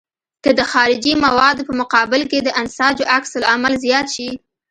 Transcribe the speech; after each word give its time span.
که 0.43 0.51
د 0.59 0.61
خارجي 0.71 1.13
موادو 1.25 1.65
په 1.69 1.73
مقابل 1.81 2.21
کې 2.31 2.39
د 2.43 2.49
انساجو 2.61 3.09
عکس 3.15 3.31
العمل 3.39 3.73
زیات 3.85 4.07
شي. 4.15 4.29